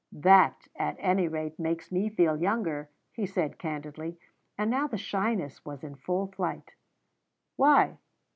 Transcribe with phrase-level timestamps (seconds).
[0.11, 4.17] "That, at any rate, makes me feel younger," he said candidly;
[4.57, 6.73] and now the shyness was in full flight.
[7.55, 7.99] "Why?"